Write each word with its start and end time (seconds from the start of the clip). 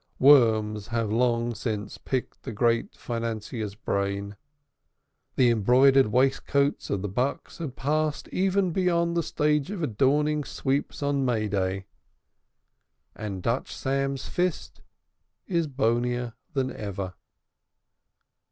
Worms 0.17 0.87
have 0.87 1.11
long 1.11 1.53
since 1.53 1.99
picked 1.99 2.41
the 2.41 2.51
great 2.51 2.95
financier's 2.97 3.75
brain, 3.75 4.35
the 5.35 5.51
embroidered 5.51 6.07
waistcoats 6.07 6.89
of 6.89 7.03
the 7.03 7.07
bucks 7.07 7.59
have 7.59 7.75
passed 7.75 8.27
even 8.29 8.71
beyond 8.71 9.15
the 9.15 9.21
stage 9.21 9.69
of 9.69 9.83
adorning 9.83 10.43
sweeps 10.43 11.03
on 11.03 11.23
May 11.23 11.47
Day, 11.47 11.85
and 13.15 13.43
Dutch 13.43 13.75
Sam's 13.75 14.27
fist 14.27 14.81
is 15.45 15.67
bonier 15.67 16.33
than 16.53 16.71
ever. 16.75 17.13